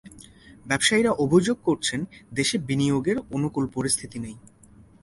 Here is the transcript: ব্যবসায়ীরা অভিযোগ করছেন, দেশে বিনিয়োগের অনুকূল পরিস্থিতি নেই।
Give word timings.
ব্যবসায়ীরা 0.65 1.11
অভিযোগ 1.15 1.57
করছেন, 1.63 1.99
দেশে 2.33 2.57
বিনিয়োগের 2.59 3.17
অনুকূল 3.31 3.65
পরিস্থিতি 3.73 4.17
নেই। 4.19 4.35